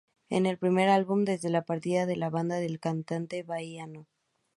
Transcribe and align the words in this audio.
Es 0.29 0.43
el 0.43 0.57
primer 0.57 0.89
álbum 0.89 1.25
desde 1.25 1.51
la 1.51 1.61
partida 1.61 2.07
de 2.07 2.15
la 2.15 2.31
banda 2.31 2.55
del 2.55 2.79
cantante 2.79 3.43
Bahiano. 3.43 4.07